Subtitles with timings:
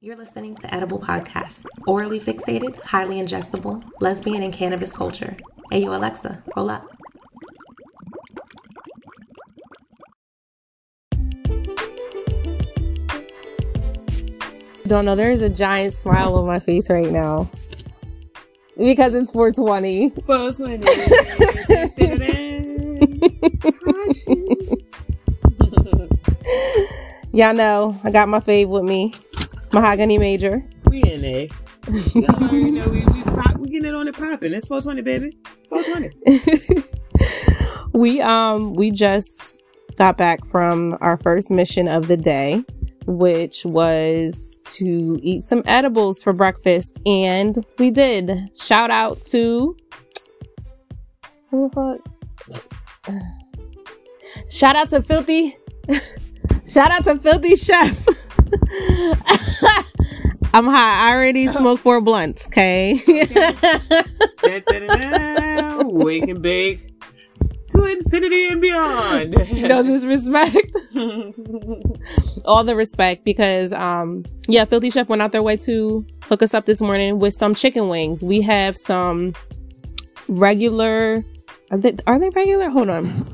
[0.00, 5.36] You're listening to Edible Podcasts, orally fixated, highly ingestible, lesbian, and cannabis culture.
[5.72, 6.86] Hey, yo, Alexa, roll up.
[14.86, 15.16] Don't know.
[15.16, 17.50] There is a giant smile on my face right now
[18.76, 20.10] because it's 420.
[20.10, 20.86] 420.
[27.32, 29.12] Y'all know I got my fave with me,
[29.72, 30.62] Mahogany Major.
[30.86, 31.48] we in there.
[32.14, 34.52] You already know we, we, pop, we getting it on it popping.
[34.52, 35.38] It's 420, baby.
[35.70, 36.82] 420.
[37.98, 39.62] we um we just
[39.96, 42.62] got back from our first mission of the day,
[43.06, 48.50] which was to eat some edibles for breakfast, and we did.
[48.56, 49.74] Shout out to
[51.50, 52.00] who the
[53.08, 53.16] fuck?
[54.50, 55.56] Shout out to Filthy.
[56.66, 58.27] Shout out to Filthy Chef.
[60.54, 61.08] I'm high.
[61.08, 62.46] I already smoked four blunts.
[62.46, 63.00] Okay.
[65.84, 66.88] Wake and bake
[67.70, 69.32] to infinity and beyond.
[69.32, 70.76] no disrespect.
[72.44, 76.54] All the respect because um yeah, Filthy Chef went out their way to hook us
[76.54, 78.24] up this morning with some chicken wings.
[78.24, 79.34] We have some
[80.28, 81.24] regular
[81.70, 82.70] are they are they regular?
[82.70, 83.26] Hold on.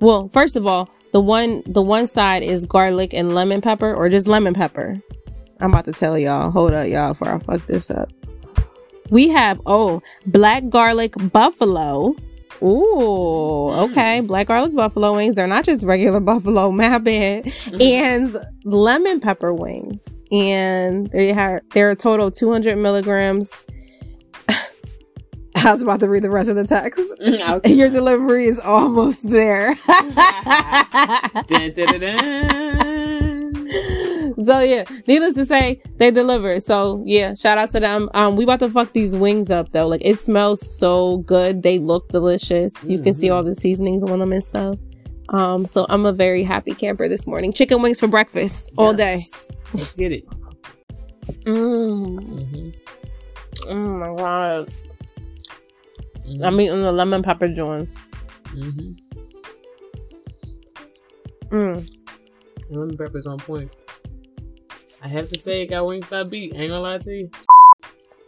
[0.00, 4.08] Well, first of all, the one the one side is garlic and lemon pepper or
[4.08, 5.00] just lemon pepper.
[5.60, 6.50] I'm about to tell y'all.
[6.50, 8.10] Hold up, y'all, before I fuck this up.
[9.10, 12.16] We have oh black garlic buffalo.
[12.62, 14.20] Ooh, okay.
[14.22, 14.26] Mm.
[14.26, 15.36] Black garlic buffalo wings.
[15.36, 17.44] They're not just regular buffalo, my bad.
[17.44, 17.80] Mm-hmm.
[17.80, 20.24] And lemon pepper wings.
[20.32, 23.68] And they have they're a total of 200 milligrams.
[25.64, 27.00] I was about to read the rest of the text.
[27.54, 27.72] Okay.
[27.72, 29.74] Your delivery is almost there.
[31.46, 32.18] Da-da-da-da.
[34.44, 36.62] so yeah, needless to say, they delivered.
[36.62, 38.08] So yeah, shout out to them.
[38.14, 39.88] Um, we about to fuck these wings up though.
[39.88, 41.62] Like it smells so good.
[41.62, 42.88] They look delicious.
[42.88, 44.76] You can see all the seasonings on them and stuff.
[45.30, 47.52] Um, so I'm a very happy camper this morning.
[47.52, 49.20] Chicken wings for breakfast all day.
[49.72, 50.26] Let's get it.
[51.44, 52.18] Mm.
[52.18, 52.74] Mhm.
[53.68, 54.68] Oh my god.
[56.26, 56.44] Mhm.
[56.44, 57.96] I'm eating the lemon pepper joints.
[58.54, 58.96] Mhm.
[61.50, 61.88] Mm.
[62.70, 63.70] Lemon pepper's on point.
[65.02, 66.54] I have to say, it got Wingstop beat.
[66.54, 67.30] Ain't gonna lie to you.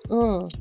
[0.09, 0.61] Mm.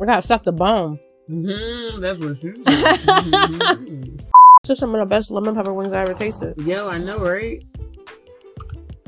[0.00, 0.98] I gotta suck the bone.
[1.30, 2.00] Mm-hmm.
[2.00, 2.98] That's what she said.
[2.98, 4.20] Mhm.
[4.64, 6.56] Just some of the best lemon pepper wings I ever tasted.
[6.58, 7.64] Yo, I know, right?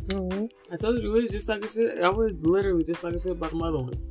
[0.08, 0.46] Mm-hmm.
[0.72, 2.02] I told you it was just sucking shit.
[2.02, 4.06] I was literally just sucking shit about the other ones.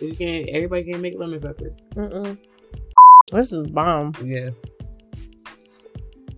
[0.00, 0.48] You can't.
[0.48, 1.72] Everybody can't make lemon pepper.
[1.94, 2.38] Mm-mm.
[3.32, 4.12] This is bomb.
[4.22, 4.50] Yeah.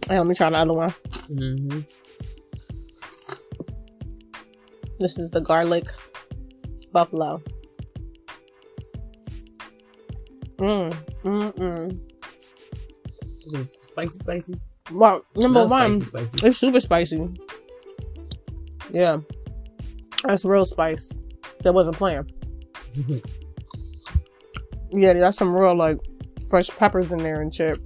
[0.08, 0.90] Hey, let me try the other one.
[1.28, 1.80] Mm-hmm.
[4.98, 5.86] This is the garlic
[6.92, 7.42] buffalo.
[10.56, 12.00] Mm, mm, mm.
[13.52, 14.54] It's spicy, spicy.
[14.90, 16.46] Well, number one, spicy, spicy.
[16.48, 17.28] it's super spicy.
[18.90, 19.18] Yeah,
[20.24, 21.12] that's real spice.
[21.62, 22.30] That wasn't playing.
[24.90, 25.98] Yeah, that's some real like
[26.48, 27.78] fresh peppers in there and shit.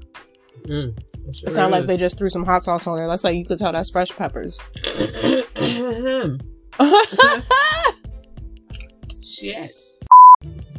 [0.65, 0.97] Mm.
[1.29, 3.09] It's not like they just threw some hot sauce on there.
[3.09, 4.61] That's like you could tell that's fresh peppers.
[9.23, 9.83] Shit.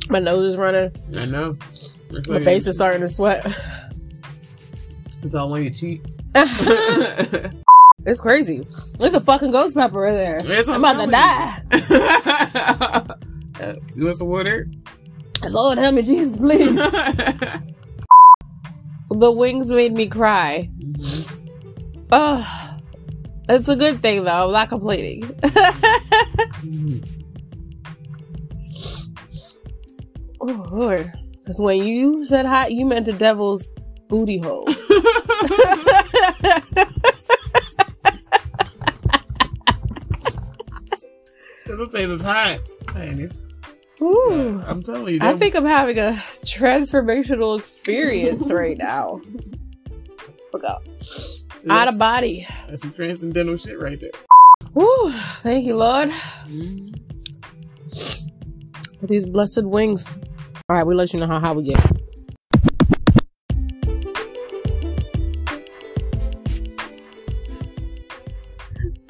[0.09, 0.91] My nose is running.
[1.15, 1.57] I know.
[2.11, 3.45] That's My face is starting to sweat.
[5.21, 6.03] It's all on your cheek.
[8.05, 8.67] It's crazy.
[8.97, 10.37] There's a fucking ghost pepper in there.
[10.67, 11.61] I'm about to die.
[13.95, 14.67] You want some water?
[15.49, 16.75] Lord help me, Jesus, please.
[19.09, 20.69] the wings made me cry.
[20.79, 22.07] Mm-hmm.
[22.11, 22.69] Ugh.
[23.49, 24.47] It's a good thing though.
[24.47, 25.23] I'm not complaining.
[26.63, 27.03] Mm-hmm.
[30.39, 31.11] oh Lord.
[31.33, 33.73] Because when you said hot, you meant the devil's
[34.07, 34.65] booty hole.
[41.65, 42.59] This place is hot.
[42.95, 43.42] Ain't it?
[44.01, 44.61] Ooh.
[44.65, 45.19] I'm telling you.
[45.21, 46.11] I think I'm having a
[46.43, 49.21] transformational experience right now.
[50.51, 50.87] Look out.
[51.69, 52.45] Out of body.
[52.67, 54.11] That's some transcendental shit right there.
[54.73, 55.11] Woo.
[55.41, 56.09] Thank you, Lord.
[56.47, 56.99] Mm.
[58.99, 60.11] For these blessed wings.
[60.69, 61.79] All right, we'll let you know how high we get.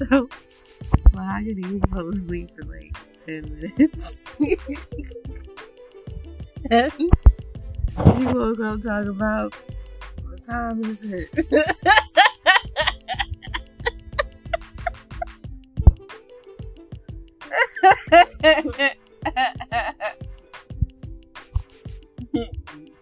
[0.10, 0.28] So,
[1.14, 4.23] Mahogany fall asleep for like 10 minutes.
[4.40, 4.56] She
[8.26, 9.54] woke go talk about
[10.26, 11.30] what time is it?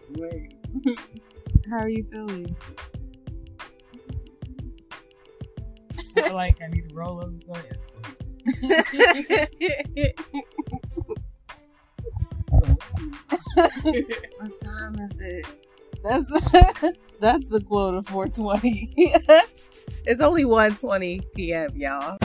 [0.10, 0.54] Wait.
[1.69, 2.56] How are you feeling?
[5.92, 7.66] I feel like I need to roll over go to what
[16.03, 16.30] That's
[17.19, 18.89] that's the quote of 420.
[20.06, 22.18] it's only 1:20 p.m., y'all.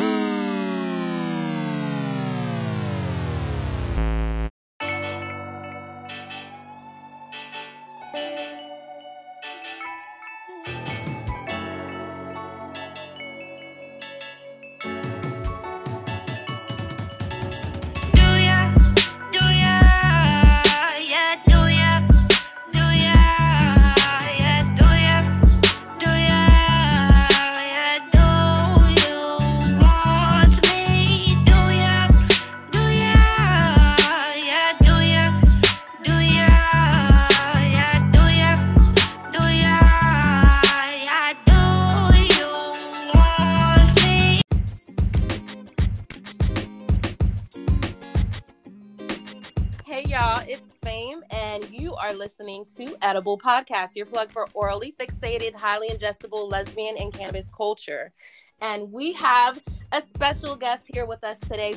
[52.77, 58.13] To Edible Podcast, your plug for orally fixated, highly ingestible lesbian and cannabis culture.
[58.61, 59.63] And we have
[59.93, 61.77] a special guest here with us today.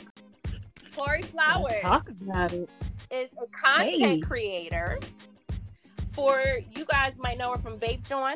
[0.94, 1.70] Tori Flowers.
[1.70, 2.70] Let's talk about it.
[3.12, 4.20] Is a content hey.
[4.20, 5.00] creator.
[6.12, 6.44] For
[6.76, 8.36] you guys might know her from Vape Jawn.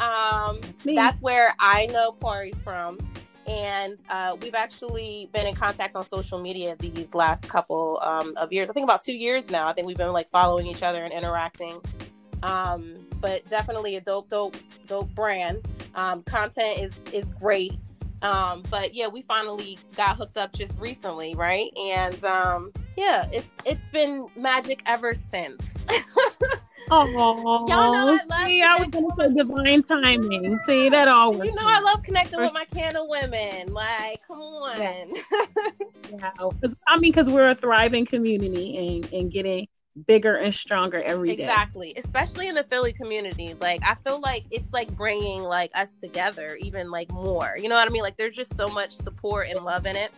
[0.00, 2.98] Um, that's where I know Tori from
[3.46, 8.52] and uh, we've actually been in contact on social media these last couple um, of
[8.52, 8.70] years.
[8.70, 9.68] I think about two years now.
[9.68, 11.80] I think we've been like following each other and interacting.
[12.42, 14.56] Um, but definitely a dope, dope,
[14.86, 15.66] dope brand.
[15.94, 17.72] Um, content is is great.
[18.22, 21.70] Um, but yeah, we finally got hooked up just recently, right?
[21.76, 25.76] And um, yeah, it's it's been magic ever since.
[26.96, 28.46] Oh, y'all know I love.
[28.46, 30.58] See, I was gonna say divine timing.
[30.66, 31.50] See that always.
[31.50, 33.72] You know I love connecting with my canna women.
[33.72, 34.78] Like, come on.
[34.78, 35.04] Yeah.
[36.12, 36.30] yeah.
[36.86, 39.66] I mean, because we're a thriving community and and getting
[40.06, 41.44] bigger and stronger every day.
[41.44, 41.94] exactly.
[41.96, 43.54] Especially in the Philly community.
[43.60, 47.56] Like I feel like it's like bringing like us together even like more.
[47.60, 48.02] You know what I mean?
[48.02, 50.12] Like there's just so much support and love in it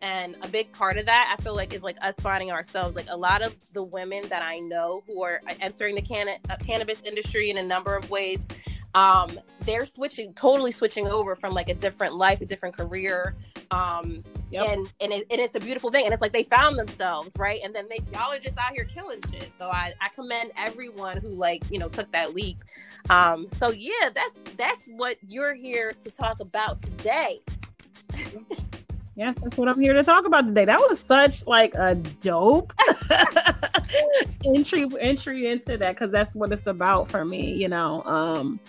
[0.00, 2.94] and a big part of that i feel like is like us finding ourselves.
[2.96, 6.56] Like a lot of the women that i know who are entering the can- uh,
[6.56, 8.48] cannabis industry in a number of ways
[8.94, 13.34] um they're switching totally switching over from like a different life a different career
[13.70, 14.66] um yep.
[14.66, 16.04] and and, it, and it's a beautiful thing.
[16.04, 17.60] And it's like they found themselves right?
[17.62, 19.50] And then they y'all are just out here killing shit.
[19.58, 22.64] So i i commend everyone who like you know took that leap.
[23.10, 27.40] Um so yeah that's that's what you're here to talk about today
[29.18, 30.64] Yes, that's what I'm here to talk about today.
[30.64, 32.72] That was such like a dope
[34.46, 37.52] entry entry into that because that's what it's about for me.
[37.52, 38.60] You know, um,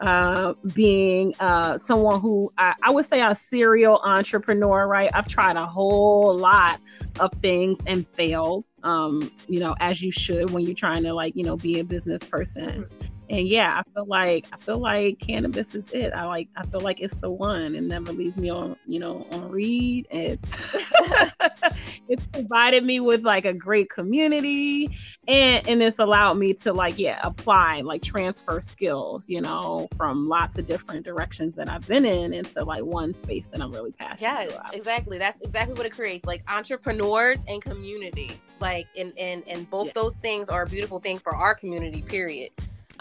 [0.00, 5.10] uh, being uh, someone who I, I, would say a serial entrepreneur, right?
[5.12, 6.80] I've tried a whole lot
[7.20, 11.36] of things and failed, um, you know, as you should when you're trying to like,
[11.36, 12.88] you know, be a business person
[13.32, 16.12] and yeah, I feel like I feel like cannabis is it.
[16.12, 17.74] I like I feel like it's the one.
[17.74, 20.06] It never leaves me on you know on read.
[20.10, 20.76] It's
[22.08, 24.94] it's provided me with like a great community,
[25.26, 30.28] and and it's allowed me to like yeah apply like transfer skills you know from
[30.28, 33.92] lots of different directions that I've been in into like one space that I'm really
[33.92, 34.50] passionate.
[34.50, 34.74] Yes, about.
[34.74, 35.16] exactly.
[35.16, 36.26] That's exactly what it creates.
[36.26, 38.38] Like entrepreneurs and community.
[38.60, 39.92] Like and and and both yeah.
[39.94, 42.02] those things are a beautiful thing for our community.
[42.02, 42.50] Period.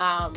[0.01, 0.34] Um,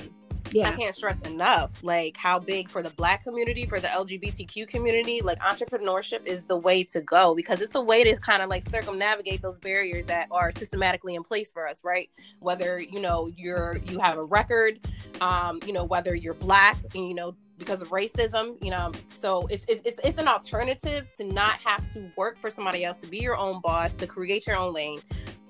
[0.52, 0.68] yeah.
[0.68, 5.20] I can't stress enough like how big for the black community, for the LGBTQ community,
[5.20, 8.62] like entrepreneurship is the way to go because it's a way to kind of like
[8.62, 12.08] circumnavigate those barriers that are systematically in place for us, right?
[12.38, 14.78] Whether, you know, you're you have a record,
[15.20, 18.92] um, you know, whether you're black and you know because of racism, you know.
[19.10, 22.98] So it's, it's it's it's an alternative to not have to work for somebody else,
[22.98, 25.00] to be your own boss, to create your own lane.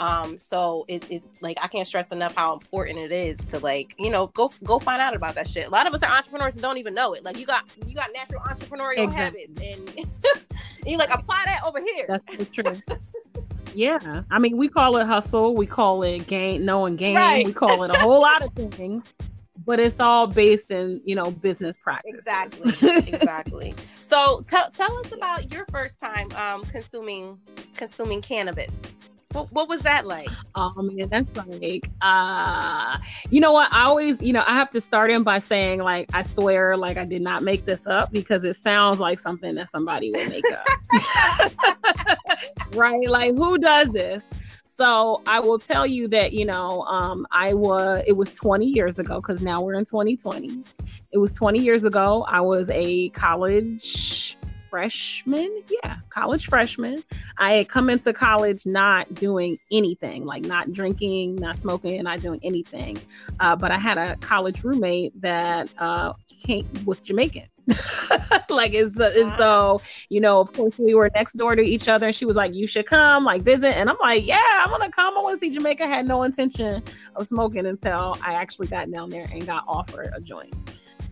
[0.01, 3.95] Um, so it, it like I can't stress enough how important it is to like
[3.99, 5.67] you know go go find out about that shit.
[5.67, 7.25] A lot of us are entrepreneurs and don't even know it.
[7.25, 9.43] Like you got you got natural entrepreneurial exactly.
[9.43, 10.47] habits, and, and
[10.87, 12.07] you like apply that over here.
[12.09, 12.81] That's true.
[13.75, 17.47] yeah, I mean we call it hustle, we call it gain, knowing game, right.
[17.47, 19.05] we call it a whole lot of things
[19.67, 22.73] but it's all based in you know business practice exactly
[23.13, 27.39] exactly so tell, tell us about your first time um, consuming
[27.77, 28.79] consuming cannabis
[29.35, 30.29] what, what was that like?
[30.55, 32.99] Oh man, that's like uh
[33.31, 33.73] you know what?
[33.73, 36.97] I always, you know, I have to start in by saying like I swear like
[36.97, 40.45] I did not make this up because it sounds like something that somebody would make
[40.53, 41.53] up.
[42.75, 43.09] right?
[43.09, 44.25] Like who does this?
[44.67, 48.99] So I will tell you that you know um, I was it was 20 years
[48.99, 50.63] ago because now we're in 2020.
[51.13, 52.25] It was 20 years ago.
[52.29, 54.37] I was a college
[54.75, 55.63] freshman.
[55.71, 57.05] Yeah, college freshman.
[57.39, 62.41] I had come into college not doing anything, like not drinking, not smoking, not doing
[62.43, 62.99] anything.
[63.39, 66.15] Uh, but I had a college roommate that uh,
[66.45, 67.45] came, was Jamaican.
[68.51, 72.09] like it's and so you know of course we were next door to each other
[72.09, 74.91] and she was like you should come like visit and i'm like yeah i'm gonna
[74.91, 76.83] come i want to see jamaica I had no intention
[77.17, 80.53] of smoking until i actually got down there and got offered a joint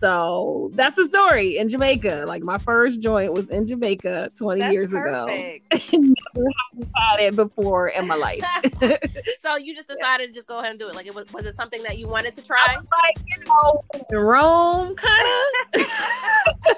[0.03, 2.25] so that's the story in Jamaica.
[2.27, 5.73] Like my first joint was in Jamaica 20 That's years perfect.
[5.93, 5.97] ago.
[6.35, 6.49] Never
[6.95, 8.41] had it before in my life.
[9.41, 10.95] so you just decided to just go ahead and do it.
[10.95, 12.75] Like it was was it something that you wanted to try?
[13.03, 15.27] like, you know, in Rome kind
[15.75, 16.75] of.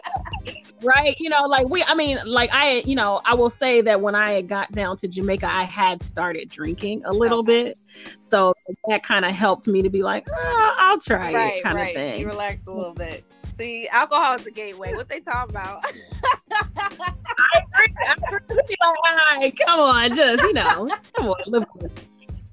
[0.83, 1.15] right.
[1.19, 4.13] You know, like we, I mean, like I, you know, I will say that when
[4.15, 7.63] I got down to Jamaica, I had started drinking a little Okay.
[7.65, 7.77] bit.
[8.19, 8.53] So
[8.87, 11.87] that kind of helped me to be like, "Ah, I'll try right, it kind right.
[11.89, 12.19] of thing.
[12.19, 13.23] You relax a little bit.
[13.57, 14.93] See, alcohol is the gateway.
[14.93, 15.81] What they talking about?
[16.51, 17.95] I agree.
[18.07, 18.39] I agree.
[18.49, 21.94] Like, all right, come on, just you know, come on, live with it.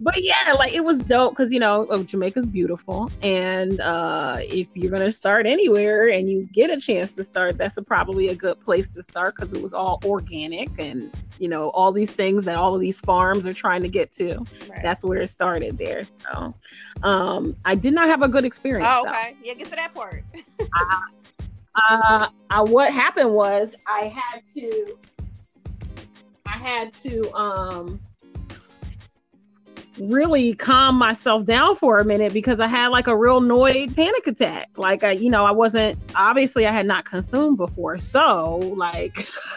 [0.02, 4.76] But yeah, like it was dope because you know oh, Jamaica's beautiful, and uh, if
[4.76, 8.34] you're gonna start anywhere and you get a chance to start, that's a, probably a
[8.34, 12.44] good place to start because it was all organic and you know all these things
[12.46, 14.38] that all of these farms are trying to get to.
[14.68, 14.82] Right.
[14.82, 16.02] That's where it started there.
[16.02, 16.52] So
[17.04, 18.88] um, I did not have a good experience.
[18.90, 19.10] oh, though.
[19.10, 19.36] okay.
[19.44, 20.24] Yeah, get to that part.
[21.90, 24.98] uh, I, what happened was I had to,
[26.46, 28.00] I had to um,
[29.98, 34.26] really calm myself down for a minute because I had like a real annoyed panic
[34.26, 34.70] attack.
[34.76, 39.26] Like I, you know, I wasn't obviously I had not consumed before, so like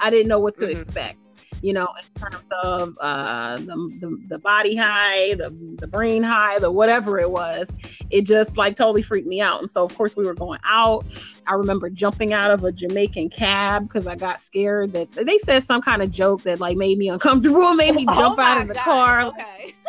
[0.00, 0.70] I didn't know what to Mhm.
[0.72, 1.18] expect.
[1.62, 6.58] You know, in terms of uh, the, the the body high, the the brain high,
[6.58, 7.72] the whatever it was,
[8.10, 9.60] it just like totally freaked me out.
[9.60, 11.04] And so, of course, we were going out.
[11.46, 15.62] I remember jumping out of a Jamaican cab because I got scared that they said
[15.62, 18.68] some kind of joke that like made me uncomfortable, made me jump Oh out of
[18.68, 18.82] the God.
[18.84, 19.22] car.
[19.22, 19.74] Okay.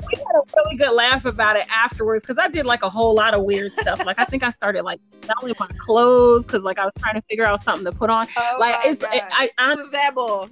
[0.00, 3.14] We had a really good laugh about it afterwards because I did like a whole
[3.14, 4.04] lot of weird stuff.
[4.04, 7.22] Like I think I started like selling my clothes because like I was trying to
[7.22, 8.26] figure out something to put on.
[8.36, 9.10] Oh like my it's God.
[9.12, 10.48] I, I is that bull.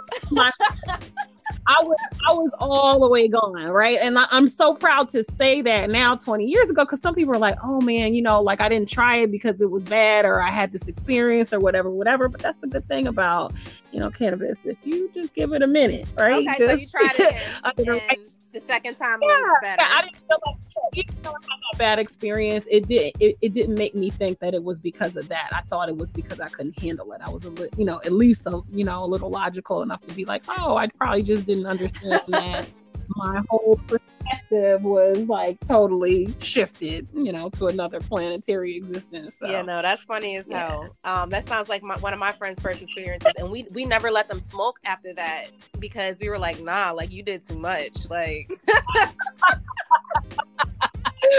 [1.67, 3.99] I was I was all the way gone, right?
[4.01, 7.35] And I, I'm so proud to say that now, 20 years ago, because some people
[7.35, 10.25] are like, "Oh man, you know, like I didn't try it because it was bad,
[10.25, 13.53] or I had this experience, or whatever, whatever." But that's the good thing about
[13.93, 14.59] you know cannabis.
[14.65, 16.47] If you just give it a minute, right?
[16.49, 19.59] Okay, so you Just- tried it the and, right- and the second time yeah, was
[19.63, 19.83] better.
[19.83, 20.57] I didn't feel like
[20.95, 24.39] even though I had that bad experience, it did it, it didn't make me think
[24.41, 25.49] that it was because of that.
[25.53, 27.21] I thought it was because I couldn't handle it.
[27.25, 30.01] I was a little, you know, at least a you know a little logical enough
[30.07, 32.69] to be like, oh, I probably just didn't understand that
[33.17, 39.37] my whole perspective was like totally shifted, you know, to another planetary existence.
[39.39, 39.49] So.
[39.49, 40.69] Yeah, no, that's funny as Yeah.
[40.69, 40.97] hell.
[41.05, 44.11] Um, that sounds like my, one of my friends' first experiences, and we we never
[44.11, 45.47] let them smoke after that
[45.79, 48.51] because we were like, nah, like you did too much, like.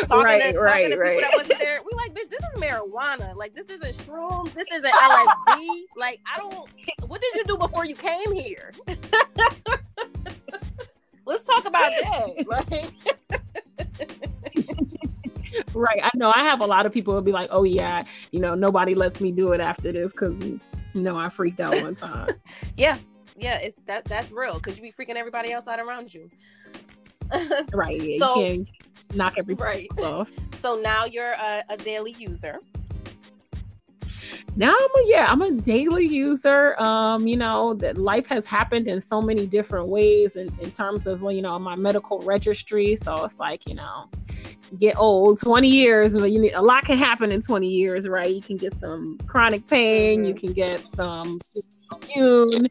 [0.07, 1.21] talking Right, to, talking right, to people right.
[1.21, 3.35] that wasn't there, we like, bitch, this is marijuana.
[3.35, 4.53] Like, this isn't shrooms.
[4.53, 5.67] This isn't LSD.
[5.95, 6.69] like, I don't.
[7.07, 8.71] What did you do before you came here?
[11.29, 12.45] Let's talk about that.
[12.47, 12.91] Like,
[15.73, 15.99] Right.
[16.03, 18.55] I know I have a lot of people who be like, oh, yeah, you know,
[18.55, 20.59] nobody lets me do it after this because, you
[20.93, 22.29] know, I freaked out one time.
[22.77, 22.97] yeah,
[23.37, 26.29] yeah, it's that that's real because you be freaking everybody else out around you.
[27.73, 28.01] right.
[28.01, 28.17] Yeah.
[28.19, 28.69] So- you can't
[29.15, 30.03] knock everybody right.
[30.05, 30.31] off.
[30.61, 32.59] So now you're a, a daily user.
[34.59, 36.77] Now I'm a, yeah, I'm a daily user.
[36.81, 41.07] Um, you know, that life has happened in so many different ways in, in terms
[41.07, 42.97] of, well, you know, my medical registry.
[42.97, 44.09] So it's like, you know,
[44.77, 48.41] get old 20 years you need a lot can happen in 20 years right you
[48.41, 50.39] can get some chronic pain you Mhm.
[50.39, 51.39] can get some
[52.03, 52.67] immune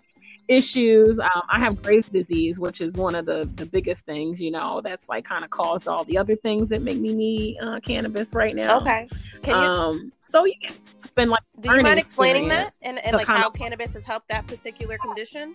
[0.48, 4.50] issues um, i have graves disease which is one of the the biggest things you
[4.50, 7.78] know that's like kind of caused all the other things that make me need uh,
[7.80, 9.08] cannabis right now Okay.
[9.42, 10.54] Can you um so yeah
[11.02, 14.28] it's been like do you mind explaining that and, and like how cannabis has helped
[14.28, 15.54] that particular condition?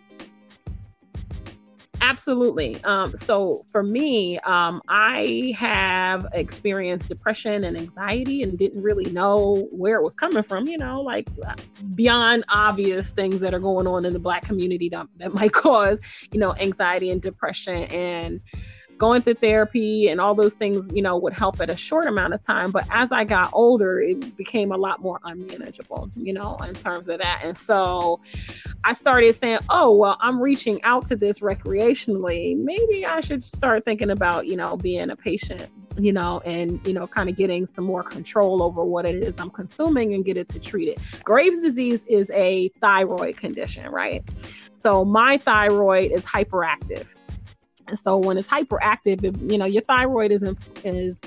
[2.03, 2.83] Absolutely.
[2.83, 9.69] Um, so for me, um, I have experienced depression and anxiety and didn't really know
[9.72, 11.55] where it was coming from, you know, like uh,
[11.95, 16.01] beyond obvious things that are going on in the black community that, that might cause,
[16.33, 17.83] you know, anxiety and depression.
[17.83, 18.41] And
[19.03, 22.33] going through therapy and all those things, you know, would help at a short amount
[22.33, 22.72] of time.
[22.72, 27.10] But as I got older, it became a lot more unmanageable, you know, in terms
[27.10, 27.41] of that.
[27.43, 28.22] And so
[28.86, 32.57] I started saying, oh, well, I'm reaching out to this recreationally.
[32.57, 36.93] Maybe I should start thinking about, you know, being a patient you know, and you
[36.93, 40.38] know, kind of getting some more control over what it is I'm consuming and get
[40.38, 40.98] it to treat it.
[41.24, 44.24] Graves' disease is a thyroid condition, right?
[44.74, 47.13] So my thyroid is hyperactive.
[47.88, 50.44] And so when it's hyperactive, you know, your thyroid is
[50.84, 51.22] is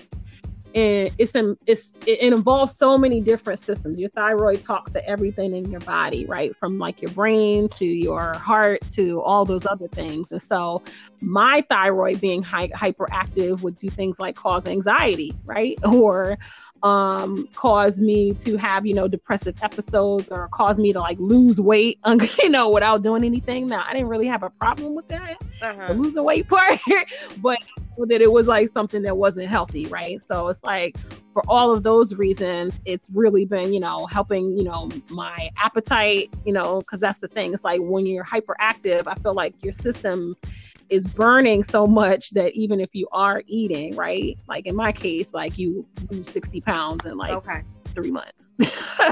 [0.76, 5.56] and it's, in, it's it involves so many different systems your thyroid talks to everything
[5.56, 9.88] in your body right from like your brain to your heart to all those other
[9.88, 10.82] things and so
[11.22, 16.38] my thyroid being hy- hyperactive would do things like cause anxiety right or
[16.82, 21.60] um, cause me to have, you know, depressive episodes or cause me to like lose
[21.60, 21.98] weight,
[22.42, 23.66] you know, without doing anything.
[23.66, 25.88] Now, I didn't really have a problem with that, uh-huh.
[25.88, 26.78] the losing weight part,
[27.38, 27.58] but
[28.04, 30.20] that it was like something that wasn't healthy, right?
[30.20, 30.96] So it's like
[31.32, 36.32] for all of those reasons, it's really been, you know, helping, you know, my appetite,
[36.44, 37.54] you know, because that's the thing.
[37.54, 40.36] It's like when you're hyperactive, I feel like your system
[40.88, 44.38] is burning so much that even if you are eating, right?
[44.48, 47.62] Like in my case, like you lose 60 pounds and like okay.
[47.96, 48.52] Three months,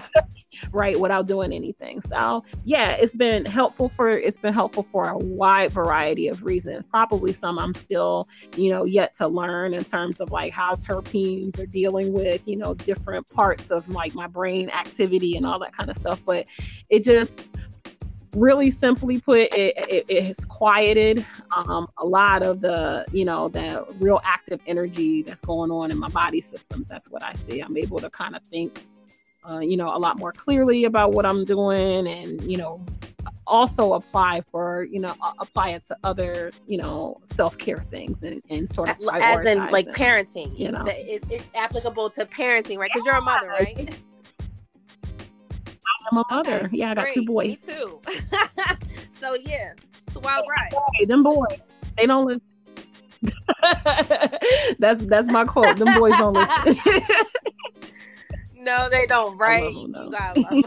[0.73, 1.01] right?
[1.01, 2.03] Without doing anything.
[2.03, 6.85] So yeah, it's been helpful for, it's been helpful for a wide variety of reasons.
[6.91, 11.59] Probably some I'm still, you know, yet to learn in terms of like how terpenes
[11.59, 15.75] are dealing with, you know, different parts of like my brain activity and all that
[15.75, 16.23] kind of stuff.
[16.25, 16.47] But
[16.91, 17.41] it just,
[18.35, 21.25] really simply put, it, it, it has quieted
[21.57, 25.99] um, a lot of the, you know, the real active energy that's going on in
[25.99, 26.87] my body system.
[26.89, 27.61] That's what I see.
[27.61, 28.87] I'm able to kind of think,
[29.49, 32.85] uh, you know, a lot more clearly about what I'm doing and, you know,
[33.47, 38.43] also apply for, you know, apply it to other, you know, self care things and,
[38.51, 42.91] and sort of as in like parenting, you know, it, it's applicable to parenting, right?
[42.93, 43.97] Because you're a mother, right?
[46.17, 46.65] I'm a mother.
[46.67, 47.15] Okay, yeah, I got great.
[47.15, 47.47] two boys.
[47.47, 48.01] Me too.
[49.21, 49.73] so yeah,
[50.07, 50.73] it's a wild ride.
[50.95, 51.59] Hey, them boys,
[51.97, 52.43] they don't listen.
[54.79, 55.77] that's that's my quote.
[55.77, 56.77] Them boys don't listen.
[58.57, 59.37] no, they don't.
[59.39, 59.63] Right?
[59.63, 60.13] Them,
[60.53, 60.65] you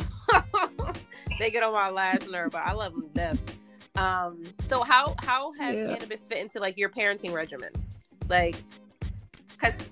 [1.40, 3.40] they get on my last nerve, but I love them death.
[3.96, 5.94] Um, so how how has yeah.
[5.94, 7.72] cannabis fit into like your parenting regimen?
[8.28, 8.56] Like,
[9.50, 9.90] because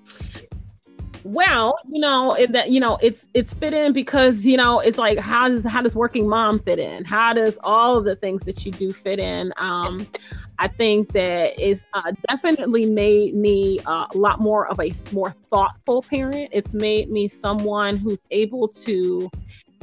[1.25, 5.17] well, you know that you know it's it's fit in because you know it's like
[5.17, 7.03] how does how does working mom fit in?
[7.03, 9.51] How does all of the things that you do fit in?
[9.57, 10.05] Um,
[10.59, 15.33] I think that it's uh, definitely made me uh, a lot more of a more
[15.49, 16.49] thoughtful parent.
[16.51, 19.31] It's made me someone who's able to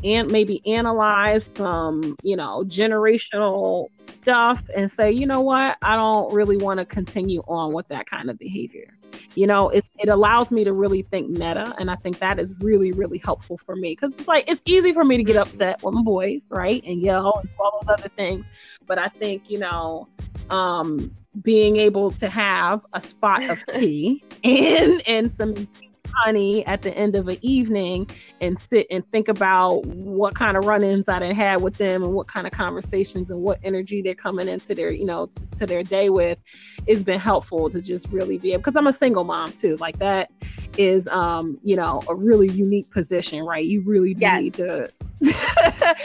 [0.04, 6.32] and maybe analyze some, you know, generational stuff and say, you know what, I don't
[6.32, 8.96] really want to continue on with that kind of behavior.
[9.34, 12.54] You know, it's it allows me to really think meta, and I think that is
[12.60, 15.82] really really helpful for me because it's like it's easy for me to get upset
[15.82, 18.48] with my boys, right, and yell and all those other things,
[18.86, 20.08] but I think you know,
[20.50, 25.68] um, being able to have a spot of tea and and some
[26.16, 28.08] honey at the end of an evening
[28.40, 32.12] and sit and think about what kind of run-ins I done had with them and
[32.12, 35.66] what kind of conversations and what energy they're coming into their, you know, t- to
[35.66, 36.38] their day with,
[36.86, 39.76] it's been helpful to just really be able because I'm a single mom too.
[39.76, 40.30] Like that
[40.78, 43.64] is um, you know, a really unique position, right?
[43.64, 44.42] You really do yes.
[44.42, 44.88] need to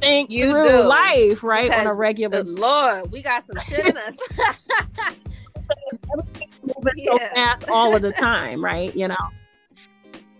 [0.00, 0.82] think you through do.
[0.82, 1.70] life, right?
[1.72, 4.14] On a regular Lord, we got some shit in us.
[6.62, 7.12] Moving yeah.
[7.12, 8.94] so fast all of the time, right?
[8.94, 9.16] You know.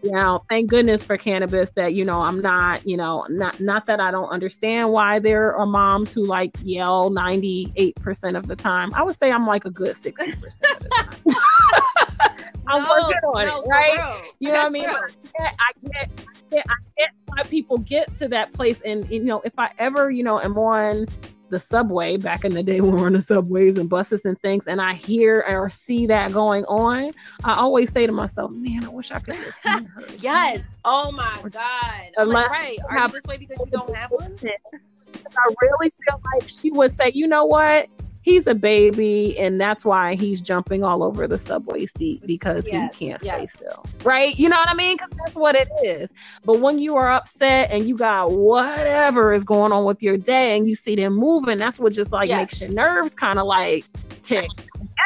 [0.02, 3.84] You know, thank goodness for cannabis that, you know, I'm not, you know, not not
[3.84, 8.94] that I don't understand why there are moms who like yell 98% of the time.
[8.94, 12.30] I would say I'm like a good 60% of the time.
[12.66, 14.22] I'm no, working on no, it, right?
[14.38, 14.86] You know what I mean?
[14.86, 18.80] I get, I get, I get, I get why people get to that place.
[18.82, 21.06] And, you know, if I ever, you know, am on
[21.50, 24.38] the subway back in the day when we were on the subways and buses and
[24.40, 27.10] things, and I hear or see that going on,
[27.44, 30.62] I always say to myself, "Man, I wish I could just hear her." yes.
[30.84, 32.10] Oh my god.
[32.16, 32.78] I'm like, right.
[32.88, 34.36] Are you this way because you don't have one?
[34.44, 37.88] I really feel like she would say, "You know what?
[38.22, 42.96] He's a baby and that's why he's jumping all over the subway seat because yes,
[42.96, 43.36] he can't yes.
[43.36, 43.84] stay still.
[44.04, 44.38] Right?
[44.38, 44.96] You know what i mean?
[44.96, 46.08] Because that's what it is.
[46.44, 50.56] But when you are upset and you got whatever is going on with your day
[50.56, 52.38] and you see them moving that's what just like yes.
[52.38, 53.84] makes your nerves kind of like
[54.22, 54.48] tick.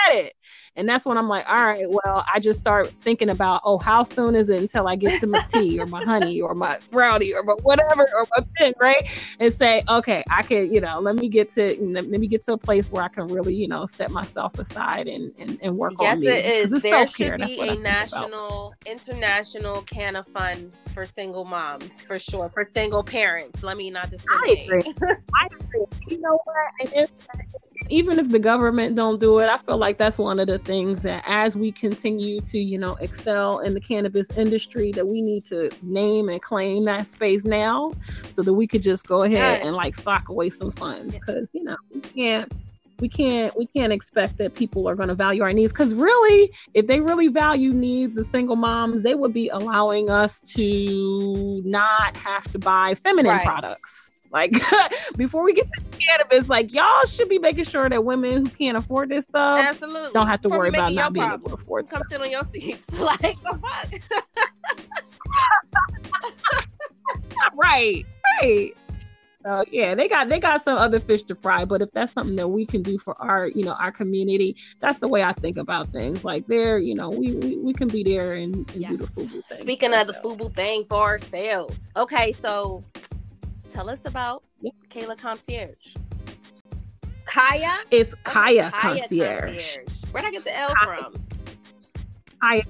[0.09, 0.37] At it
[0.77, 4.03] And that's when I'm like, all right, well, I just start thinking about, oh, how
[4.03, 7.33] soon is it until I get to my tea or my honey or my brownie
[7.33, 9.09] or my whatever or my thing, right?
[9.39, 12.55] And say, okay, I can, you know, let me get to let me get to
[12.55, 15.93] a place where I can really, you know, set myself aside and and, and work
[16.01, 16.27] yes, on me.
[16.27, 16.83] Yes, it is.
[16.83, 22.65] There should be a national, international can of fun for single moms, for sure, for
[22.65, 23.63] single parents.
[23.63, 24.71] Let me not discriminate.
[24.73, 24.95] I agree.
[25.35, 25.85] I agree.
[26.09, 27.11] You know what?
[27.91, 31.03] Even if the government don't do it, I feel like that's one of the things
[31.03, 35.45] that as we continue to, you know, excel in the cannabis industry, that we need
[35.47, 37.93] to name and claim that space now
[38.31, 39.67] so that we could just go ahead yes.
[39.67, 42.53] and like sock away some funds because, you know, we can't
[43.01, 46.53] we can't we can't expect that people are going to value our needs because really
[46.75, 52.17] if they really value needs of single moms they would be allowing us to not
[52.17, 53.45] have to buy feminine right.
[53.45, 54.53] products like
[55.17, 58.77] before we get to cannabis, like y'all should be making sure that women who can't
[58.77, 61.41] afford this stuff absolutely don't have to before worry about not being problem.
[61.41, 61.85] able to afford.
[61.85, 61.91] It.
[61.91, 62.11] Come stuff.
[62.11, 63.95] sit on your seats, like the fuck.
[67.55, 68.05] right,
[68.43, 68.77] right.
[69.45, 71.65] So yeah, they got they got some other fish to fry.
[71.65, 74.99] But if that's something that we can do for our, you know, our community, that's
[74.99, 76.25] the way I think about things.
[76.25, 78.91] Like there, you know, we we, we can be there and, and yes.
[78.91, 79.61] do the FUBU thing.
[79.61, 81.93] Speaking of the FUBU thing for ourselves.
[81.95, 82.83] Okay, so
[83.75, 84.71] tell us about yeah.
[84.89, 85.95] Kayla Concierge.
[87.27, 87.79] Kaya?
[87.91, 89.77] It's Kaya, Kaya Concierge.
[89.77, 90.13] Concierge.
[90.13, 91.03] Where'd I get the L Kaya.
[91.03, 91.15] from?
[92.41, 92.63] Kaya.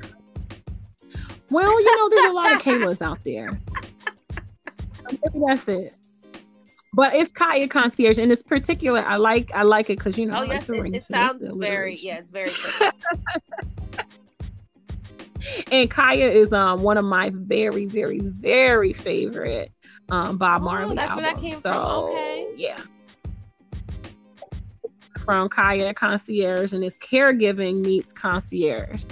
[1.51, 3.51] Well, you know, there's a lot of Kaylas out there.
[5.23, 5.95] maybe that's it.
[6.95, 9.01] But it's Kaya Concierge, and it's particular.
[9.01, 10.39] I like I like it because you know.
[10.39, 12.51] Oh yes, like it, it sounds very yeah, it's very.
[15.71, 19.73] and Kaya is um one of my very very very favorite
[20.11, 21.25] um, Bob oh, Marley that's album.
[21.25, 22.11] Where that came so from.
[22.11, 22.49] Okay.
[22.57, 22.81] yeah.
[25.25, 29.05] From Kaya Concierge and it's caregiving meets concierge.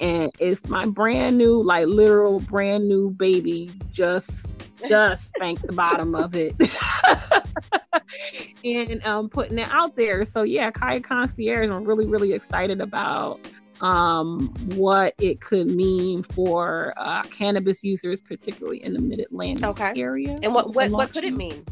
[0.00, 3.70] And it's my brand new, like literal brand new baby.
[3.92, 4.56] Just
[4.88, 6.54] just spanked the bottom of it.
[8.64, 10.24] and um putting it out there.
[10.24, 13.40] So yeah, Kaya Concierge, I'm really, really excited about
[13.80, 19.92] um, what it could mean for uh, cannabis users, particularly in the Mid Atlantic okay.
[19.96, 20.38] area.
[20.42, 21.64] And what what, what could it mean?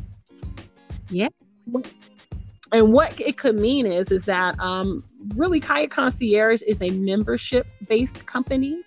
[1.11, 1.29] Yeah.
[2.73, 7.67] And what it could mean is is that um, really Kaya Concierge is a membership
[7.89, 8.81] based company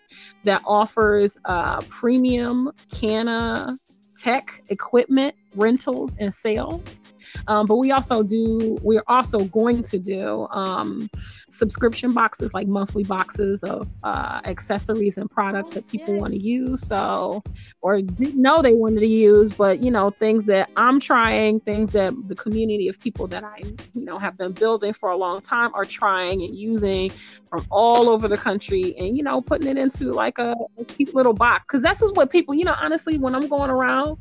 [0.44, 3.78] that offers uh, premium canna
[4.18, 7.00] tech equipment rentals and sales.
[7.48, 11.10] Um, but we also do, we're also going to do um,
[11.50, 16.86] subscription boxes, like monthly boxes of uh, accessories and products that people want to use.
[16.86, 17.44] So,
[17.82, 21.92] or didn't know they wanted to use, but you know, things that I'm trying, things
[21.92, 23.62] that the community of people that I,
[23.94, 27.12] you know, have been building for a long time are trying and using
[27.50, 31.16] from all over the country and, you know, putting it into like a, a cute
[31.16, 31.66] little box.
[31.68, 34.18] Cause that's just what people, you know, honestly, when I'm going around,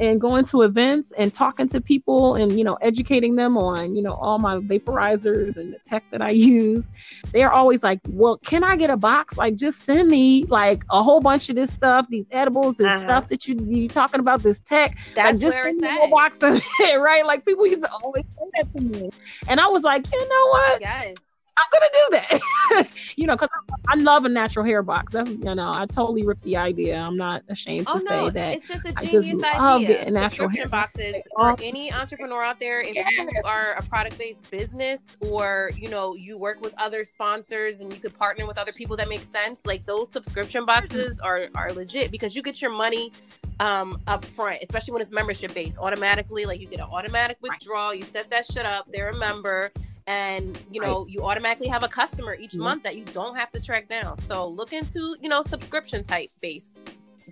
[0.00, 4.02] and going to events and talking to people and you know educating them on you
[4.02, 6.90] know all my vaporizers and the tech that I use.
[7.32, 9.36] They're always like well can I get a box?
[9.36, 13.04] Like just send me like a whole bunch of this stuff these edibles this uh-huh.
[13.04, 14.98] stuff that you you talking about this tech.
[15.14, 17.24] That's like, just send me a box of it right?
[17.26, 19.10] Like people used to always say that to me.
[19.46, 20.80] And I was like you know what?
[20.80, 21.27] Yes
[21.58, 22.88] I'm gonna do that.
[23.16, 23.50] you know, because
[23.88, 25.12] I, I, love a natural hair box.
[25.12, 26.98] That's you know, I totally ripped the idea.
[26.98, 28.54] I'm not ashamed oh, to no, say that.
[28.54, 30.10] It's just a genius I just idea.
[30.10, 32.80] Natural hair boxes for any entrepreneur out there.
[32.80, 33.08] If yeah.
[33.16, 37.92] you are a product based business, or you know, you work with other sponsors and
[37.92, 39.66] you could partner with other people that make sense.
[39.66, 43.12] Like those subscription boxes are are legit because you get your money
[43.60, 45.78] um up front, especially when it's membership based.
[45.78, 47.94] Automatically, like you get an automatic withdrawal.
[47.94, 48.86] You set that shit up.
[48.92, 49.72] They're a member
[50.08, 51.10] and you know right.
[51.10, 52.62] you automatically have a customer each mm-hmm.
[52.62, 56.30] month that you don't have to track down so look into you know subscription type
[56.40, 56.76] based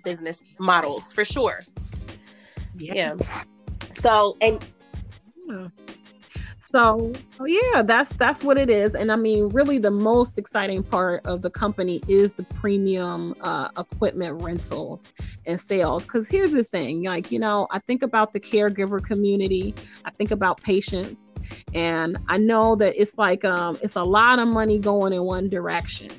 [0.03, 1.65] business models for sure
[2.77, 3.43] yeah, yeah.
[3.99, 4.63] so and
[5.49, 5.67] yeah.
[6.69, 7.13] So,
[7.45, 8.93] yeah, that's that's what it is.
[8.93, 13.69] And I mean, really, the most exciting part of the company is the premium uh,
[13.77, 15.13] equipment rentals
[15.45, 16.03] and sales.
[16.03, 20.31] Because here's the thing, like you know, I think about the caregiver community, I think
[20.31, 21.31] about patients,
[21.73, 25.47] and I know that it's like um, it's a lot of money going in one
[25.47, 26.11] direction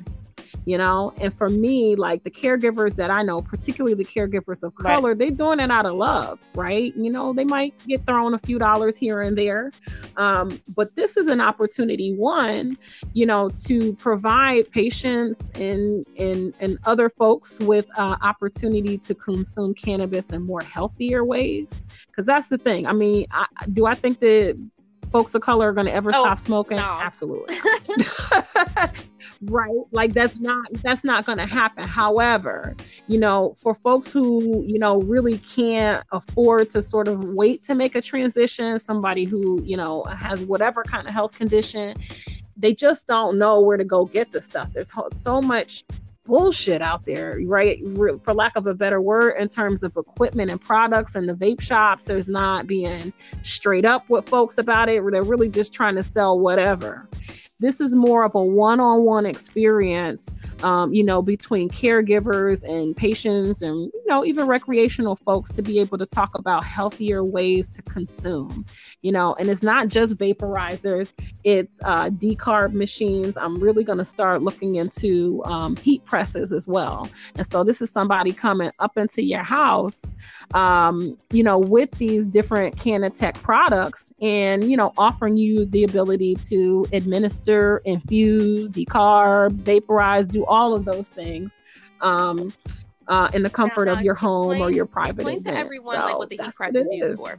[0.69, 1.13] you know?
[1.21, 5.19] And for me like the caregivers that i know particularly the caregivers of color right.
[5.19, 6.95] they're doing it out of love right?
[6.97, 9.71] You know they might get thrown a few dollars here and there.
[10.17, 12.77] Um, but this is an opportunity one
[13.15, 19.73] you know to provide patients and and and other folks with uh, opportunity to consume
[19.75, 21.81] cannabis in more healthier ways.
[22.09, 22.87] Because that's the thing.
[22.87, 24.59] I mean I, do i think that
[25.13, 26.77] folks of color are going to ever oh, stop smoking?
[26.77, 26.83] no.
[26.83, 27.57] absolutely
[29.42, 32.74] right like that's not that's not going to happen however
[33.07, 37.74] you know for folks who you know really can't afford to sort of wait to
[37.74, 41.96] make a transition somebody who you know has whatever kind of health condition
[42.57, 45.85] they just don't know where to go get the stuff there's so much
[46.29, 47.81] bullshit out there, right?
[48.22, 51.61] For lack of a better word, in terms of equipment and products and the vape
[51.61, 55.03] shops, there's not being straight up with folks about it.
[55.11, 57.09] They're really just trying to sell whatever.
[57.61, 60.31] This is more of a one on one experience,
[60.62, 65.81] um, you know, between caregivers and patients and, you know, even recreational folks to be
[65.81, 68.64] able to talk about healthier ways to consume,
[69.03, 73.37] you know, and it's not just vaporizers, it's uh, decarb machines.
[73.37, 77.11] I'm really going to start looking into um, heat presses as well.
[77.35, 80.12] And so this is somebody coming up into your house,
[80.55, 86.37] um, you know, with these different Canatech products and, you know, offering you the ability
[86.37, 87.48] to administer
[87.85, 91.53] infuse, decarb, vaporize, do all of those things.
[92.01, 92.53] Um,
[93.09, 95.57] uh, in the comfort now, now of your home explain, or your private explain event.
[95.57, 97.39] to everyone so like what the heat press is used for.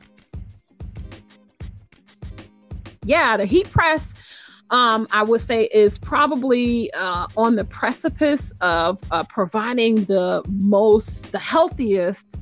[3.04, 4.14] Yeah, the heat press
[4.72, 11.32] um, I would say is probably uh, on the precipice of uh, providing the most,
[11.32, 12.38] the healthiest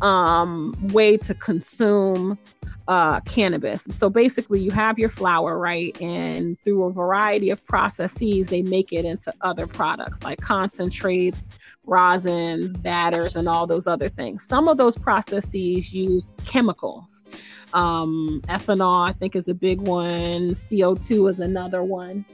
[0.00, 2.38] um, way to consume
[2.88, 3.86] uh, cannabis.
[3.90, 5.98] So basically, you have your flower, right?
[6.00, 11.50] And through a variety of processes, they make it into other products like concentrates,
[11.84, 14.44] rosin, batters, and all those other things.
[14.44, 17.24] Some of those processes use chemicals.
[17.72, 22.24] Um, ethanol, I think, is a big one, CO2 is another one.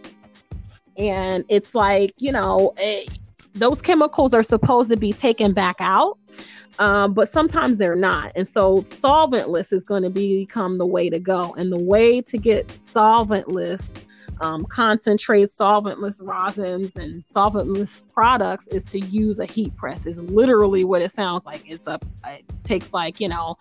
[0.96, 3.14] And it's like, you know, it, eh,
[3.54, 6.18] those chemicals are supposed to be taken back out
[6.78, 8.32] um, but sometimes they're not.
[8.34, 11.54] And so solventless is going to become the way to go.
[11.56, 13.94] And the way to get solventless
[14.40, 20.06] um, concentrates, solventless rosins, and solventless products is to use a heat press.
[20.06, 21.62] Is literally what it sounds like.
[21.66, 23.56] It's a it takes like you know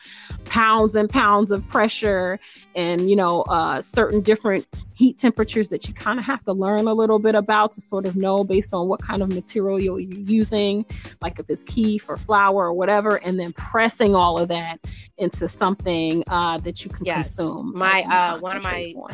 [0.45, 2.39] pounds and pounds of pressure
[2.75, 6.87] and you know uh, certain different heat temperatures that you kind of have to learn
[6.87, 9.99] a little bit about to sort of know based on what kind of material you're
[9.99, 10.85] using,
[11.21, 14.79] like if it's keef or flower or whatever, and then pressing all of that
[15.17, 17.35] into something uh, that you can yes.
[17.35, 17.73] consume.
[17.75, 19.11] My uh, one of my form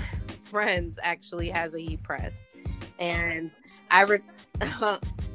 [0.53, 2.37] friends actually has a heat press,
[2.99, 3.51] and
[3.91, 4.03] I.
[4.03, 4.19] Re-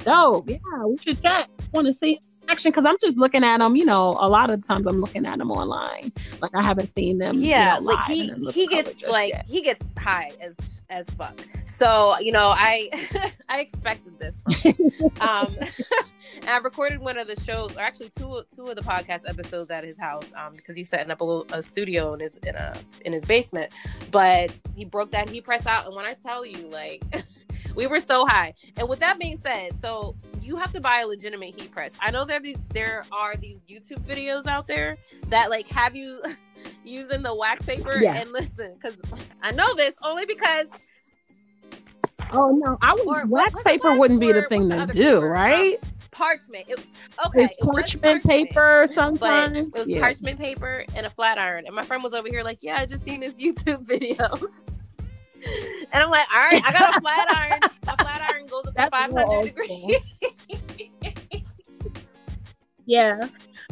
[0.07, 1.49] oh yeah, we should chat.
[1.73, 2.19] Want to see
[2.57, 3.75] because I'm just looking at them.
[3.75, 6.11] You know, a lot of times I'm looking at them online.
[6.41, 7.37] Like I haven't seen them.
[7.37, 9.45] Yeah, you know, like he he gets like yet.
[9.47, 11.39] he gets high as as fuck.
[11.65, 12.89] So you know, I
[13.49, 14.41] I expected this.
[15.21, 15.55] um,
[16.47, 19.83] I recorded one of the shows, or actually two two of the podcast episodes at
[19.83, 22.75] his house, um, because he's setting up a little a studio in his in a
[23.05, 23.71] in his basement.
[24.11, 27.03] But he broke that he press out, and when I tell you, like.
[27.75, 28.53] we were so high.
[28.77, 30.15] And with that being said, so
[30.49, 31.91] you have to buy a legitimate heat press.
[31.99, 36.23] I know there these there are these YouTube videos out there that like have you
[36.83, 38.15] using the wax paper yeah.
[38.15, 38.97] and listen because
[39.43, 40.65] I know this only because
[42.31, 45.29] Oh no, I would wax paper wouldn't be the thing to do, paper?
[45.29, 45.83] right?
[45.83, 46.65] Um, parchment.
[46.67, 46.79] It,
[47.27, 49.55] okay, it parchment, parchment, paper sometimes.
[49.55, 49.99] It was yeah.
[49.99, 51.67] parchment paper and a flat iron.
[51.67, 54.25] And my friend was over here like, "Yeah, I just seen this YouTube video."
[55.91, 57.59] and I'm like, "All right, I got a flat iron.
[57.87, 60.01] a flat iron goes up to 500 degrees."
[62.89, 63.27] Yeah.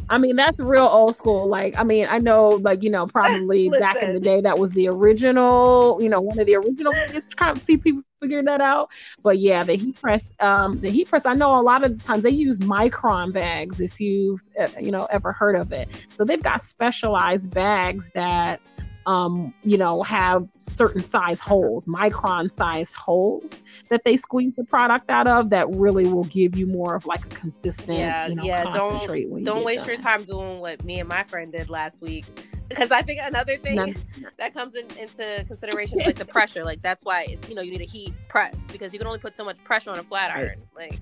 [0.08, 1.48] I mean, that's real old school.
[1.48, 4.72] Like, I mean, I know, like, you know, probably back in the day, that was
[4.72, 7.28] the original, you know, one of the original ways
[7.66, 8.90] people figured that out.
[9.22, 12.04] But yeah, the heat press, um, the heat press, I know a lot of the
[12.04, 15.88] times they use micron bags if you've, uh, you know, ever heard of it.
[16.14, 18.60] So they've got specialized bags that,
[19.08, 25.08] um, you know, have certain size holes, micron size holes that they squeeze the product
[25.08, 28.44] out of that really will give you more of like a consistent, yeah, you know,
[28.44, 28.64] yeah.
[28.64, 29.94] Don't don't waste done.
[29.94, 32.26] your time doing what me and my friend did last week.
[32.68, 33.96] Because I think another thing
[34.36, 36.62] that comes in, into consideration is like the pressure.
[36.62, 39.34] Like that's why you know you need a heat press because you can only put
[39.34, 40.60] so much pressure on a flat iron.
[40.76, 41.00] Like,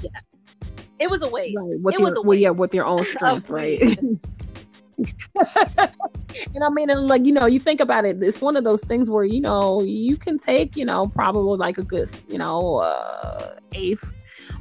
[0.00, 0.08] yeah,
[0.98, 1.54] it was a waste.
[1.54, 1.80] Right.
[1.82, 2.26] With it your, was a waste.
[2.26, 3.82] Well, yeah, with your own strength, right?
[4.98, 8.22] And I mean, and like you know, you think about it.
[8.22, 11.78] It's one of those things where you know you can take you know probably like
[11.78, 14.12] a good you know uh, eighth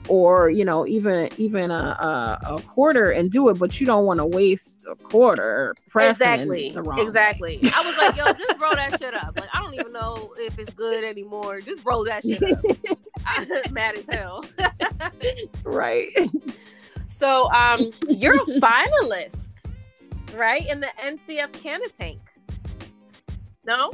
[0.08, 4.06] or you know even even a, a, a, quarter and do it, but you don't
[4.06, 5.74] want to waste a quarter.
[5.96, 6.76] Exactly.
[6.98, 7.60] exactly.
[7.62, 7.72] Way.
[7.74, 9.38] I was like, yo, just roll that shit up.
[9.40, 11.62] Like I don't even know if it's good anymore.
[11.62, 12.60] Just roll that shit up.
[13.26, 14.46] I'm mad as hell.
[15.64, 16.10] right.
[17.18, 19.45] So um, you're a finalist
[20.34, 20.68] right?
[20.68, 22.20] In the NCF Canatank.
[23.66, 23.92] No?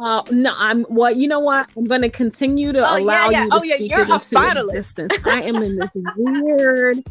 [0.00, 1.68] Uh, no, I'm what well, you know what?
[1.76, 3.44] I'm gonna continue to oh, allow yeah, yeah.
[3.44, 4.68] you to oh, yeah, speak you're it into finalist.
[4.68, 5.26] existence.
[5.26, 7.02] I am in this weird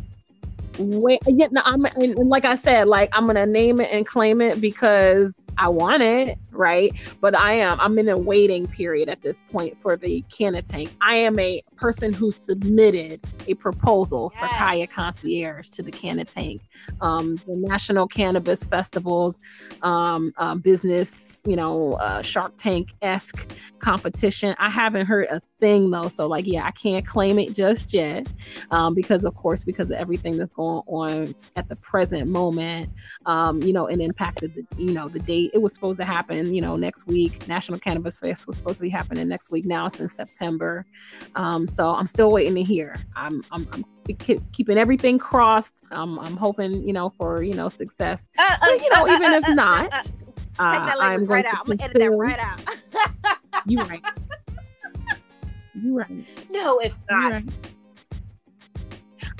[0.78, 1.20] way.
[1.28, 4.40] Yeah, no, I'm and, and like I said, like I'm gonna name it and claim
[4.42, 6.92] it because I want it, right?
[7.22, 10.90] But I am I'm in a waiting period at this point for the Canatank.
[11.02, 14.42] I am a person who submitted a proposal yes.
[14.42, 16.62] for Kaya Concierge to the Canatank,
[17.02, 19.40] um, the National Cannabis Festivals
[19.82, 24.56] um, uh, business, you know, uh, Shark Tank esque competition.
[24.60, 28.28] I haven't heard a thing though, so like, yeah, I can't claim it just yet
[28.72, 32.90] um, because, of course, because of everything that's going on at the present moment,
[33.26, 36.54] um, you know, it impacted the, you know, the date it was supposed to happen,
[36.54, 37.48] you know, next week.
[37.48, 39.66] National Cannabis Fest was supposed to be happening next week.
[39.66, 40.86] Now it's in September.
[41.36, 42.96] Um, so I'm still waiting to hear.
[43.16, 43.86] I'm, I'm, I'm
[44.54, 45.84] keeping everything crossed.
[45.92, 48.28] Um, I'm hoping, you know, for, you know, success.
[48.38, 50.12] Uh, uh, but, you know, uh, even if not,
[50.58, 51.60] Take that I'm right out.
[51.60, 52.60] I'm gonna edit that right out.
[53.68, 54.04] you right.
[55.76, 56.26] You right.
[56.50, 57.32] No, if not.
[57.32, 57.44] Right.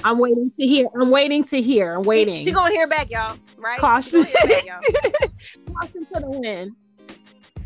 [0.04, 0.86] I'm waiting to hear.
[0.94, 1.96] I'm waiting to hear.
[1.96, 2.38] I'm waiting.
[2.38, 3.36] She, she gonna hear back, y'all.
[3.58, 3.80] Right?
[3.80, 4.26] Caution.
[5.84, 6.76] To the wind.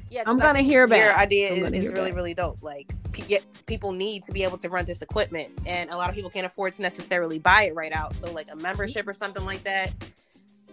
[0.10, 2.16] Yeah, I'm gonna hear about Your idea is, is really, back.
[2.16, 2.62] really dope.
[2.62, 6.16] Like, p- people need to be able to run this equipment, and a lot of
[6.16, 8.16] people can't afford to necessarily buy it right out.
[8.18, 9.94] So, like a membership or something like that.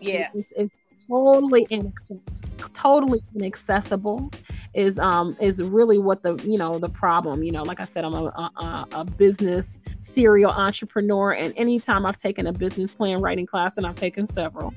[0.01, 0.75] Yeah, it's, it's
[1.07, 2.69] totally inaccessible.
[2.75, 4.31] Totally inaccessible
[4.75, 7.43] is um is really what the you know the problem.
[7.43, 12.17] You know, like I said, I'm a, a, a business serial entrepreneur, and anytime I've
[12.19, 14.75] taken a business plan writing class, and I've taken several,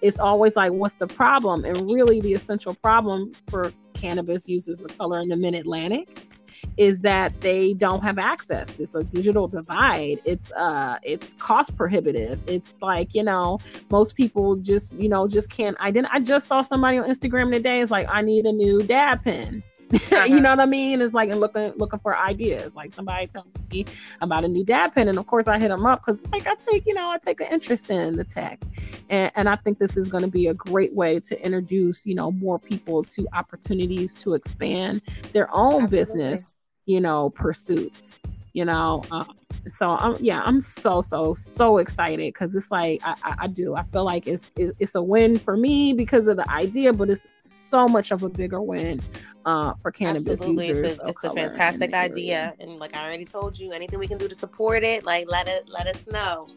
[0.00, 1.64] it's always like, what's the problem?
[1.64, 6.28] And really, the essential problem for cannabis users of color in the Mid Atlantic
[6.76, 8.78] is that they don't have access.
[8.78, 10.20] It's a digital divide.
[10.24, 12.40] It's uh it's cost prohibitive.
[12.46, 13.58] It's like, you know,
[13.90, 16.16] most people just, you know, just can't identify.
[16.16, 17.80] I just saw somebody on Instagram today.
[17.80, 19.62] It's like, I need a new dab pen.
[19.92, 20.24] Uh-huh.
[20.28, 21.00] you know what I mean?
[21.00, 22.74] It's like and looking looking for ideas.
[22.74, 23.84] Like somebody told me
[24.20, 26.54] about a new dab pen, and of course I hit them up because like I
[26.54, 28.60] take you know I take an interest in the tech,
[29.08, 32.14] and, and I think this is going to be a great way to introduce you
[32.14, 35.98] know more people to opportunities to expand their own Absolutely.
[35.98, 38.14] business you know pursuits
[38.58, 39.24] you know uh,
[39.70, 43.76] so i'm yeah i'm so so so excited because it's like I, I, I, do
[43.76, 47.28] i feel like it's it's a win for me because of the idea but it's
[47.38, 49.00] so much of a bigger win
[49.44, 50.66] uh, for cannabis Absolutely.
[50.66, 54.08] users it's a, it's a fantastic idea and like i already told you anything we
[54.08, 56.48] can do to support it like let it let us know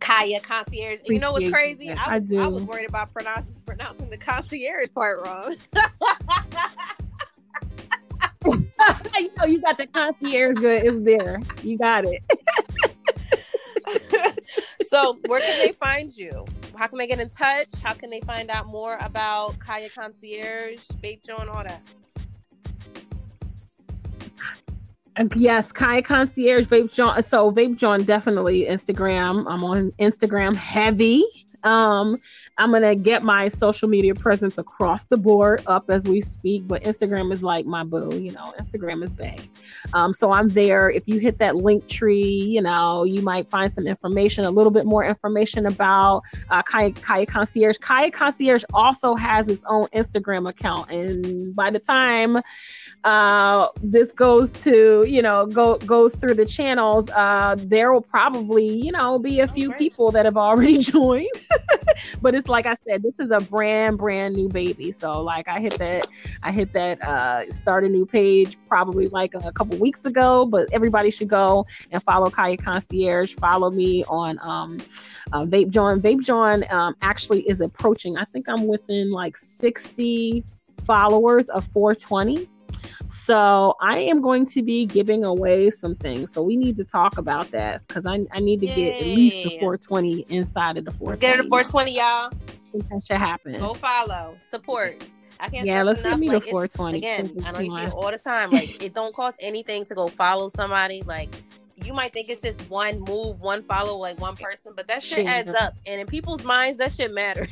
[0.00, 1.00] Kaya concierge.
[1.00, 1.90] And you know what's crazy?
[1.90, 5.56] I was, I, I was worried about pronouncing pronouncing the concierge part wrong.
[9.18, 10.84] you know, you got the concierge good.
[10.84, 11.40] It's there.
[11.62, 12.22] You got it.
[14.82, 16.44] so, where can they find you?
[16.76, 17.68] How can they get in touch?
[17.82, 21.82] How can they find out more about Kaya Concierge, Vape Jawn, all that?
[25.34, 27.22] Yes, Kaya Concierge, Vape Jawn.
[27.22, 29.44] So Vape Jawn definitely Instagram.
[29.48, 31.24] I'm on Instagram heavy.
[31.64, 32.16] Um,
[32.56, 36.82] I'm gonna get my social media presence across the board up as we speak, but
[36.82, 39.40] Instagram is like my boo, you know, Instagram is bang.
[39.92, 40.90] Um, so I'm there.
[40.90, 44.72] If you hit that link tree, you know, you might find some information, a little
[44.72, 47.78] bit more information about uh, Kaya, Kaya Concierge.
[47.78, 52.38] Kaya Concierge also has its own Instagram account, and by the time
[53.04, 57.08] uh, this goes to you know go goes through the channels.
[57.10, 59.78] Uh, there will probably you know be a few okay.
[59.78, 61.28] people that have already joined.
[62.20, 64.92] But it's like i said this is a brand brand new baby.
[64.92, 66.06] So like i hit that
[66.42, 70.46] i hit that uh, start a new page probably like a couple weeks ago.
[70.46, 73.36] But everybody should go and follow kaya concierge.
[73.36, 74.78] Follow me on um,
[75.32, 80.42] uh, vape jawn vape jawn um, actually is approaching i think i'm within like 60
[80.80, 82.48] followers of 420
[83.08, 86.32] so I am going to be giving away some things.
[86.32, 88.74] So we need to talk about that because I, I need to Yay.
[88.74, 91.10] get at least to 420 inside of the 420.
[91.10, 92.04] Let's get it to 420, y'all.
[92.04, 93.58] I that should happen.
[93.58, 95.02] Go follow, support.
[95.40, 96.18] I can't yeah, let's enough.
[96.18, 96.98] me like, to 420.
[96.98, 98.50] Again, I know you see it all the time.
[98.58, 101.02] Like it don't cost anything to go follow somebody.
[101.02, 101.34] Like
[101.84, 105.26] you might think it's just one move, one follow, like one person, but that shit
[105.26, 105.74] adds up.
[105.86, 107.48] And in people's minds, that shit matters.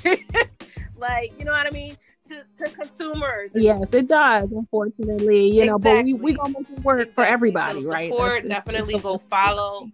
[0.97, 1.97] like, you know what I mean?
[2.29, 3.53] To, to consumers.
[3.55, 5.49] Yes, it does, unfortunately.
[5.49, 5.67] You exactly.
[5.67, 7.15] know, but we we gonna make it work exactly.
[7.15, 8.11] for everybody, so right?
[8.11, 9.91] Support, That's, definitely go follow.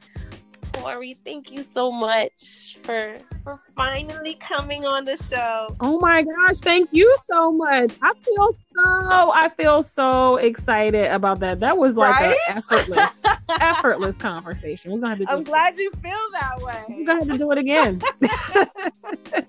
[0.72, 3.14] Corey, thank you so much for
[3.44, 5.76] for finally coming on the show.
[5.80, 7.96] Oh my gosh, thank you so much.
[8.02, 11.60] I feel so I feel so excited about that.
[11.60, 12.36] That was like right?
[12.48, 13.22] an effortless,
[13.60, 14.92] effortless conversation.
[14.92, 15.32] We're gonna have to.
[15.32, 16.82] I'm glad you feel that way.
[16.88, 18.00] We're gonna have to do it again.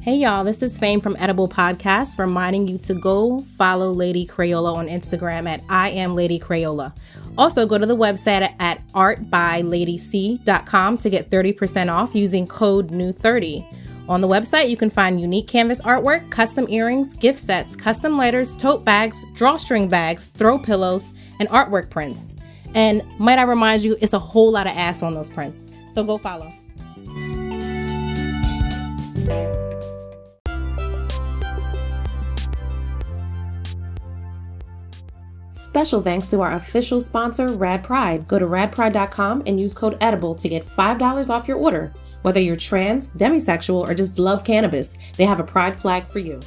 [0.00, 4.74] Hey y'all, this is Fame from Edible Podcast reminding you to go follow Lady Crayola
[4.74, 6.96] on Instagram at I am Lady Crayola.
[7.36, 13.83] Also, go to the website at artbyladyc.com to get 30% off using code NEW30.
[14.06, 18.54] On the website, you can find unique canvas artwork, custom earrings, gift sets, custom lighters,
[18.54, 22.34] tote bags, drawstring bags, throw pillows, and artwork prints.
[22.74, 25.70] And might I remind you, it's a whole lot of ass on those prints.
[25.94, 26.52] So go follow.
[35.48, 38.28] Special thanks to our official sponsor, Rad Pride.
[38.28, 41.92] Go to radpride.com and use code EDIBLE to get $5 off your order.
[42.24, 46.40] Whether you're trans, demisexual, or just love cannabis, they have a pride flag for you.